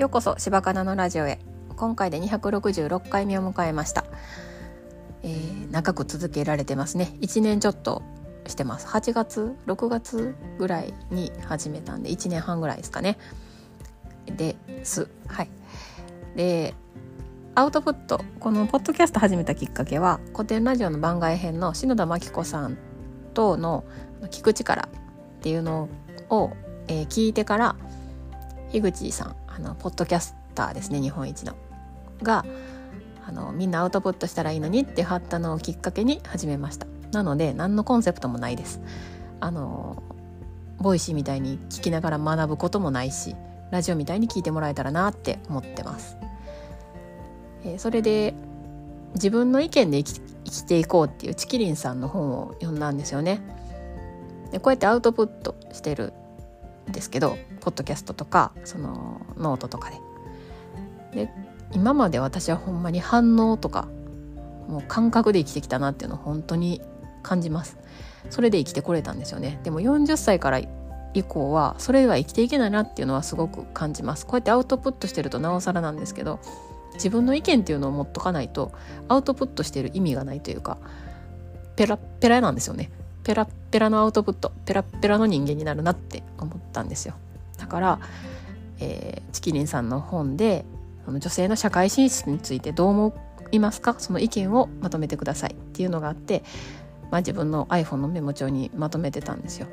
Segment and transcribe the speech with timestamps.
[0.00, 1.38] ようこそ柴かなのラジオへ。
[1.76, 4.06] 今回で266回目を迎えました、
[5.22, 7.18] えー、長く続けられてますね。
[7.20, 8.00] 1年ちょっと
[8.46, 8.86] してます。
[8.86, 13.18] 8月6月ぐらいに始めたんで1年半ぐらいですかね。
[14.24, 15.06] です。
[15.26, 15.50] はい。
[16.34, 16.72] で
[17.54, 22.78] アウトプットこのポッドキャスト始めたきっかけは古典ラジオの番外編の篠田真紀子さん
[23.34, 23.84] との
[24.32, 24.88] 「聞く力」
[25.40, 25.90] っていうの
[26.30, 26.52] を、
[26.88, 27.76] えー、聞いてから
[28.72, 31.54] 樋口さんあのポッドキャスターですね日本一の。
[32.22, 32.44] が
[33.26, 36.86] あのみんなアウトプットしたらいいのにって貼ったのをきっかけに始めました。
[37.12, 38.80] なので何のコンセプトもないです。
[39.40, 40.02] あの
[40.78, 43.36] ボイシーみたいに聞きながら学ぶこともないし
[43.70, 46.16] ラジオみたいに聞いてもらえたらなって思ってます、
[47.64, 48.34] えー、それで
[49.14, 53.40] 自分の意見で生き生きていこうっていうちきりんさんの本を読んだんですよね。
[54.50, 56.12] でこうやってアウトプットしてる
[56.92, 60.00] ですけどポッドキャストとかそのノートとかで。
[61.26, 61.32] で
[61.72, 63.88] 今まで私はほんまに反応とか
[64.68, 66.80] もう感覚で生きてきたなっていうのを本当に
[67.22, 67.76] 感じます。
[68.28, 69.60] それで生きてこれたんですよね。
[69.64, 70.60] でも40歳から
[71.14, 74.26] 以降はそれでは生きていけないなっていうのはすごく感じます。
[74.26, 76.38] こうやってアウトプットしてるとなおさらなんですけど
[76.94, 78.72] 自分の意見っていうのを持っとかないと
[79.08, 80.78] アウトプットしてる意味がないというか
[81.76, 82.90] ペラペラなんですよね。
[83.24, 87.14] ペラペラのアウトプットペラペラの人間になるなって思ったんですよ
[87.58, 88.00] だから、
[88.78, 90.64] えー、チキリンさんの本で
[91.04, 93.14] その女性の社会進出についてどう思
[93.52, 93.96] いますか？
[93.98, 96.44] その意見をまとめてくださいっていうのがあって、
[97.10, 99.66] まあ、自分の iPhone のメモ帳にまとめてたんですよ。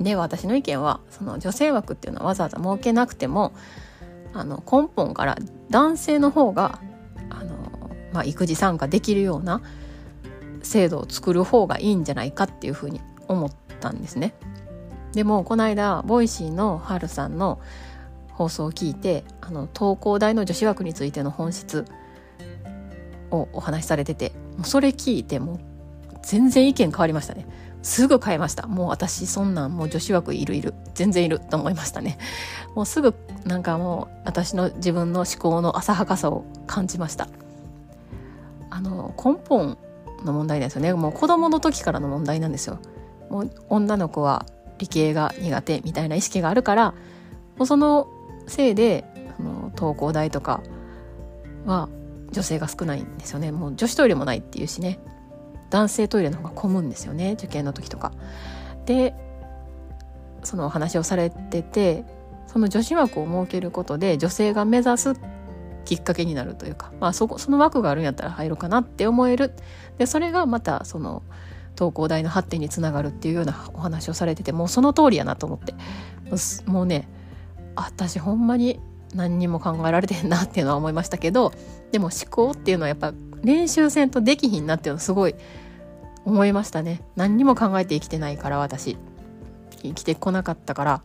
[0.00, 3.52] で私の意見はその女性枠っていうのはわざわざ設けなくても
[4.32, 6.80] あの根本から男性の方が
[7.28, 7.54] あの、
[8.12, 9.62] まあ、育児参加できるような
[10.62, 14.34] 制度を作る方がいいんじゃないかっていうふうに思ったんですね。
[15.12, 17.60] でもこの間ボイシーのハルさんの
[18.32, 21.84] 放送を聞いてあの東工大の女子枠についての本質
[23.30, 25.60] をお話しされててもうそれ聞いてもう
[26.22, 27.46] 全然意見変わりましたね。
[27.82, 28.66] すぐ変えました。
[28.66, 30.74] もう私そんなんもう女子枠いるいる。
[30.94, 32.18] 全然いると思いましたね。
[32.74, 33.14] もうすぐ
[33.44, 37.28] なんかもう私の自分の思考の浅はかさを感じました。
[38.68, 39.78] あの根本
[40.24, 40.92] の問題ですよね。
[40.92, 42.78] もう子供の時からの問題なんですよ。
[43.30, 44.44] もう女の子は
[44.80, 46.94] 理系が苦手みたいな意識があるから
[47.56, 48.08] もうその
[48.46, 49.04] せいで
[49.36, 50.62] その東工大とか
[51.66, 51.88] は
[52.32, 53.52] 女性が少ないんですよね。
[53.52, 54.98] もう女子トイレもないっていうしね。
[55.68, 57.32] 男性トイレの方が混むんですよね。
[57.32, 58.12] 受験の時とか。
[58.86, 59.14] で
[60.42, 62.04] そのお話をされてて
[62.46, 65.14] その女子枠を設けることで女性が目指す
[65.84, 69.52] きっかけになるというか、まあ、そこその枠があるんやったら入ろうかなって思える。
[69.98, 71.22] でそれがまたその
[71.80, 75.74] 東工大の発展につながるっていうようなお話をされててもうその通りやなと思って。
[76.66, 77.08] もうね
[77.74, 78.78] 私ほんまに
[79.14, 81.52] 何にも考えられてんなっていうのは思いましたけど
[81.90, 85.34] でも思考っていうのはやっぱ練習せんとできひんなっていうのすごい
[86.24, 87.00] 思いましたね。
[87.16, 88.98] 何にも考えて生きてないから私。
[89.82, 91.02] 生きてこなかったから。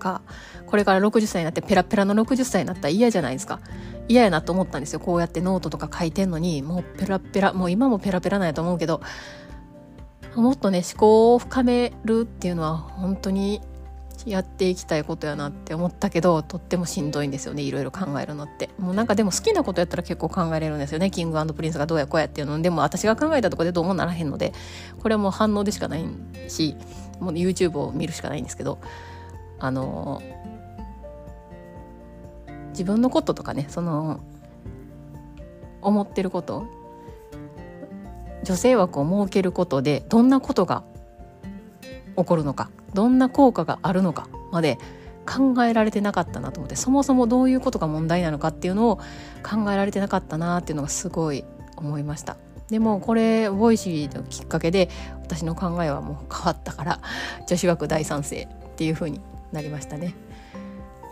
[0.00, 0.22] か
[0.66, 3.60] これから60歳になってペラペラの60歳になったら嫌じゃないですか。
[4.08, 4.98] 嫌やなと思ったんですよ。
[4.98, 9.00] こうやってノートとか書いてんのにもうペラペラもう今もペラペラなんやと思うけど。
[10.36, 13.60] もっとね思考を深めるっていうのは本当に
[14.26, 18.68] やっていきたいことやなって思ったけどとってもしんどいんですよねいろいろ考えるのって。
[18.78, 21.10] もうなんかでも好きなことやったら結構考えれるんですよね。
[21.10, 22.60] キングプリンスがどうやこうやっていうの。
[22.60, 24.52] でも私が考えたとこでどうもならへんので
[25.00, 26.04] これはもう反応でしかない
[26.48, 26.76] し
[27.18, 28.78] もう YouTube を見るしかないんですけど。
[29.60, 30.22] あの
[32.70, 34.20] 自分のこととかねその
[35.82, 36.66] 思ってること
[38.42, 40.82] 女性枠を設けることでどんなことが
[42.16, 44.78] 起こるのかどんな効果があるのかまで
[45.26, 48.96] 考えられてなかったなと思ってそもそもどういうことが問題なのかっていうのを
[49.42, 51.44] 考えられてなかったなっていうのがすごい
[51.76, 52.36] 思いました。
[52.68, 54.88] でもこれボイシーのきっかけで
[55.22, 57.00] 私の考えはもう変わったから
[57.48, 59.20] 女子枠大賛成っていう風に
[59.52, 60.14] なりましたね。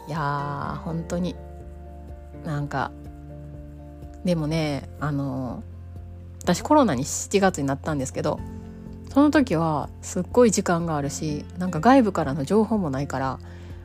[0.06, 1.36] いやー本当に。
[2.44, 2.92] なんか
[4.24, 5.62] でもねあの
[6.42, 8.38] 私コロナに7月になったんですけど
[9.12, 13.38] その時はすっごい時間があるしなんか外部からの情報もないから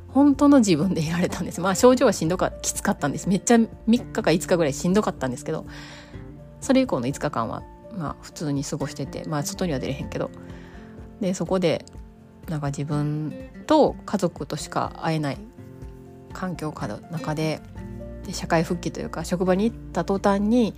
[0.09, 1.59] 本当の自分でいられたんです。
[1.59, 3.27] まあ症状はしんどかきつかったんです。
[3.27, 5.65] めっちゃ3日か5日ぐらいしんどかったんですけど
[6.61, 7.63] それ以降の5日間は
[7.97, 10.29] まあ普通に過ごしててまあ外には出れへんけど。
[11.19, 11.85] でそこで
[12.47, 13.33] なんか自分
[13.67, 15.37] と家族としか会えない
[16.33, 17.61] 環境下の中で
[18.25, 20.73] で社会復帰というか職場に行った途端に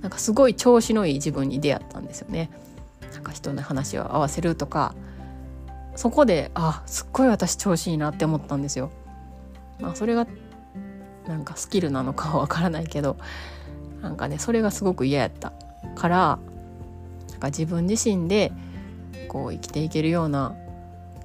[0.00, 2.50] なんかすごい調子のいい自分に出会ったんですよね。
[3.12, 4.94] なんか人の話を合わせるとか
[5.94, 8.90] そこであすっごい私調子いいなって思ったんですよ。
[9.80, 10.26] まあそれが
[11.26, 13.16] なんかスキルなのかはわからないけど
[14.02, 15.52] なんかねそれがすごく嫌やった
[15.94, 16.38] から
[17.30, 18.52] なんか自分自身で
[19.28, 20.54] こう生きていけるような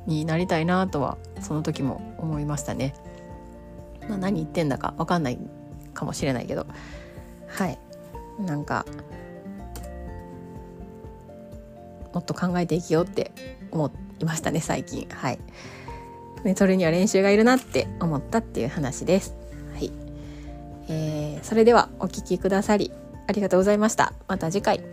[0.05, 2.93] になりたいなとはその時も思いましたね。
[4.07, 5.39] まあ、何言ってんだか分かんない
[5.93, 6.65] かもしれないけど
[7.47, 7.77] はい
[8.39, 8.85] なんか
[12.13, 13.31] もっと考えていきようって
[13.71, 15.39] 思いましたね最近はい。
[16.43, 19.35] ね、それには練習がいるなって思ったっていう話です。
[19.73, 19.91] はい。
[20.89, 22.91] えー、それではお聴きくださり
[23.27, 24.13] ありがとうございました。
[24.27, 24.83] また次回。